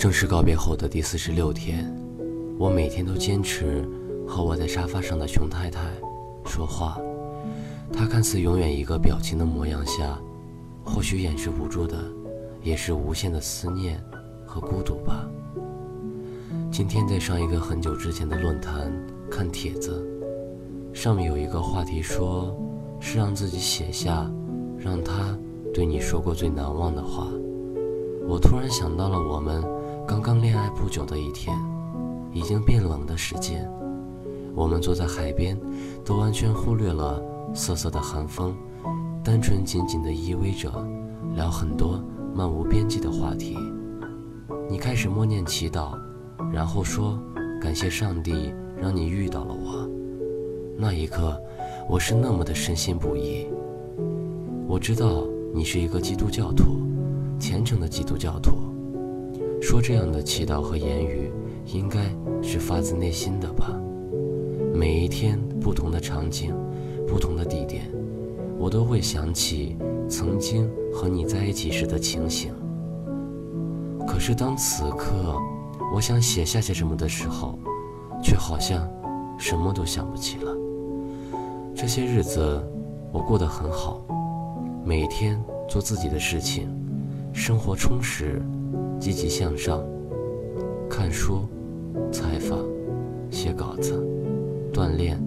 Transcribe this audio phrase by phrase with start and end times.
[0.00, 1.94] 正式告别后的第四十六天，
[2.58, 3.86] 我每天都坚持
[4.26, 5.90] 和我在沙发上的熊太太
[6.46, 6.98] 说话。
[7.92, 10.18] 她看似永远一个表情的模样下，
[10.82, 11.98] 或许掩饰不住的，
[12.62, 14.02] 也是无限的思念
[14.46, 15.28] 和孤独吧。
[16.72, 18.90] 今天在上一个很久之前的论坛
[19.30, 20.02] 看帖子，
[20.94, 22.58] 上面有一个话题说，
[23.00, 24.26] 是让自己写下，
[24.78, 25.38] 让他
[25.74, 27.28] 对你说过最难忘的话。
[28.26, 29.62] 我突然想到了我们。
[30.10, 31.56] 刚刚恋爱不久的一天，
[32.32, 33.70] 已经变冷的时间，
[34.56, 35.56] 我们坐在海边，
[36.04, 37.22] 都完全忽略了
[37.54, 38.52] 瑟瑟的寒风，
[39.22, 40.84] 单纯紧紧地依偎着，
[41.36, 42.02] 聊很多
[42.34, 43.56] 漫无边际的话题。
[44.68, 45.96] 你开始默念祈祷，
[46.52, 47.16] 然后说
[47.62, 49.88] 感谢上帝让你遇到了我。
[50.76, 51.40] 那一刻，
[51.88, 53.46] 我是那么的深信不疑。
[54.66, 55.24] 我知道
[55.54, 56.80] 你是一个基督教徒，
[57.38, 58.69] 虔诚的基督教徒。
[59.60, 61.30] 说这样的祈祷和言语，
[61.66, 62.00] 应该
[62.42, 63.78] 是发自内心的吧。
[64.74, 66.54] 每一天不同的场景，
[67.06, 67.84] 不同的地点，
[68.58, 69.76] 我都会想起
[70.08, 72.52] 曾经和你在一起时的情形。
[74.08, 75.36] 可是当此刻，
[75.94, 77.58] 我想写下些什么的时候，
[78.22, 78.88] 却好像
[79.38, 80.56] 什么都想不起了。
[81.74, 82.60] 这些日子
[83.12, 84.02] 我过得很好，
[84.84, 86.68] 每天做自己的事情，
[87.32, 88.42] 生活充实。
[89.00, 89.82] 积极向上，
[90.86, 91.40] 看书、
[92.12, 92.58] 采访、
[93.30, 93.98] 写稿子、
[94.74, 95.18] 锻炼，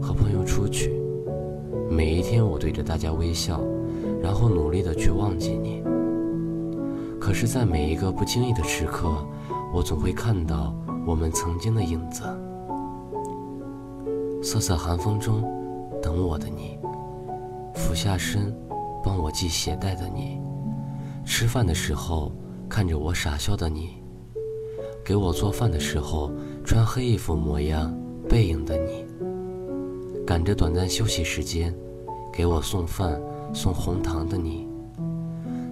[0.00, 1.00] 和朋友出去。
[1.88, 3.60] 每一天，我对着大家微笑，
[4.20, 5.84] 然后努力的去忘记你。
[7.20, 9.24] 可是，在每一个不经意的时刻，
[9.72, 10.74] 我总会看到
[11.06, 12.24] 我们曾经的影子。
[14.42, 15.44] 瑟瑟寒风中，
[16.02, 16.76] 等我的你；
[17.72, 18.52] 俯下身，
[19.04, 20.40] 帮我系鞋带的你；
[21.24, 22.32] 吃饭的时候。
[22.72, 23.90] 看着我傻笑的你，
[25.04, 26.32] 给我做饭的时候
[26.64, 27.94] 穿黑衣服模样
[28.26, 29.04] 背影的你，
[30.26, 31.76] 赶着短暂休息时间
[32.32, 33.20] 给我送饭
[33.52, 34.66] 送红糖的你，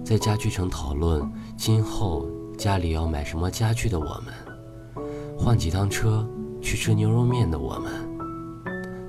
[0.05, 6.23] 在家具城讨论今后家里要买什么家具的我们，换几趟车
[6.61, 7.91] 去吃牛肉面的我们，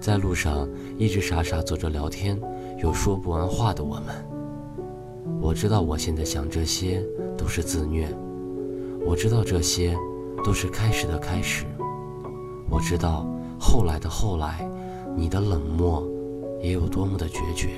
[0.00, 0.66] 在路上
[0.96, 2.40] 一直傻傻坐着聊天
[2.82, 4.31] 又说不完话的我们。
[5.42, 7.04] 我知道我现在想这些
[7.36, 8.08] 都是自虐，
[9.04, 9.92] 我知道这些
[10.44, 11.64] 都是开始的开始，
[12.70, 13.26] 我知道
[13.58, 14.64] 后来的后来，
[15.16, 16.08] 你的冷漠
[16.62, 17.70] 也有多么的决绝。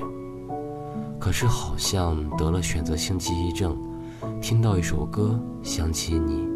[1.18, 3.74] 可是好像得了选择性记忆症，
[4.42, 6.46] 听到一首歌想起你，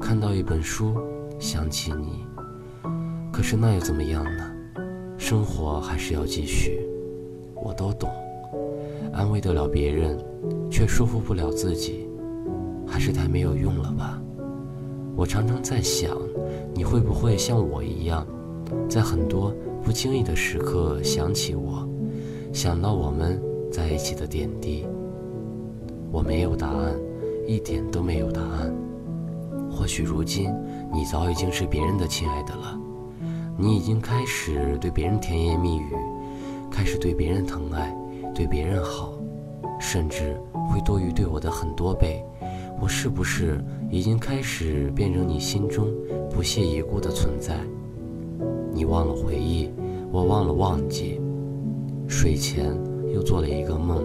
[0.00, 0.94] 看到一本书
[1.40, 2.24] 想起你。
[3.32, 4.52] 可是那又怎么样呢？
[5.18, 6.78] 生活还是要继续，
[7.56, 8.08] 我都懂，
[9.12, 10.18] 安慰得了别人。
[10.68, 12.08] 却说服不了自己，
[12.86, 14.20] 还是太没有用了吧？
[15.14, 16.16] 我常常在想，
[16.74, 18.26] 你会不会像我一样，
[18.88, 21.86] 在很多不经意的时刻想起我，
[22.52, 23.40] 想到我们
[23.70, 24.86] 在一起的点滴？
[26.10, 26.98] 我没有答案，
[27.46, 28.74] 一点都没有答案。
[29.70, 30.50] 或许如今
[30.92, 32.80] 你早已经是别人的亲爱的了，
[33.58, 35.94] 你已经开始对别人甜言蜜语，
[36.70, 37.94] 开始对别人疼爱，
[38.34, 39.12] 对别人好，
[39.80, 40.36] 甚至。
[40.70, 42.24] 会多于对我的很多倍，
[42.80, 45.86] 我是不是已经开始变成你心中
[46.30, 47.58] 不屑一顾的存在？
[48.72, 49.68] 你忘了回忆，
[50.10, 51.20] 我忘了忘记。
[52.08, 52.74] 睡前
[53.12, 54.02] 又做了一个梦，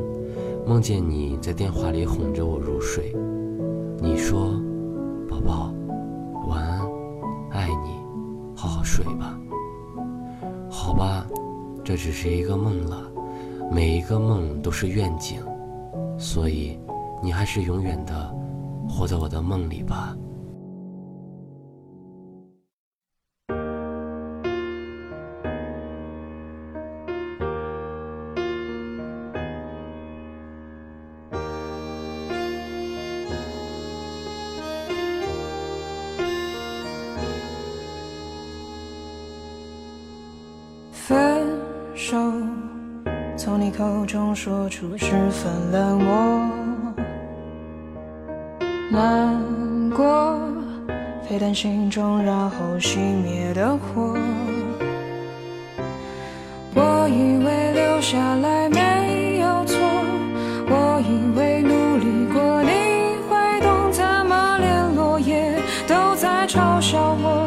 [0.65, 3.15] 梦见你在电话里哄着我入睡。
[4.01, 4.59] 你说
[5.29, 5.73] ：“宝宝，
[6.49, 6.81] 晚安，
[7.51, 7.91] 爱你，
[8.55, 9.39] 好好睡吧。”
[10.69, 11.25] 好吧，
[11.81, 13.09] 这只是一个梦了，
[13.69, 15.41] 每一个梦都是愿景。
[16.17, 16.79] 所以，
[17.21, 18.33] 你还是永远的
[18.89, 20.15] 活在我的梦里吧。
[40.91, 41.59] 分
[41.95, 42.17] 手。
[43.47, 46.49] 从你口中说出十分冷漠，
[48.91, 50.37] 难过
[51.25, 54.17] 沸腾心中，然后熄灭的火。
[56.75, 59.79] 我以为留下来没有错，
[60.67, 62.69] 我以为努力过你
[63.29, 65.57] 会懂，怎么连落叶
[65.87, 67.46] 都在嘲笑我，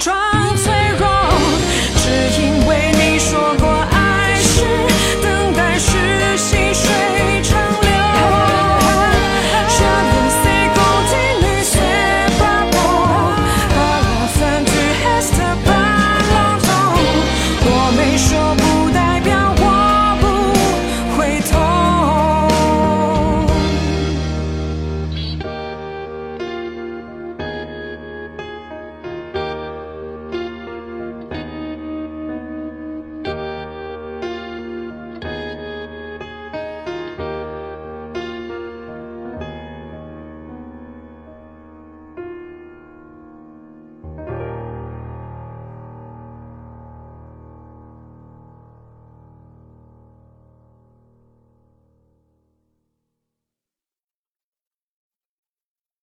[0.00, 0.29] try.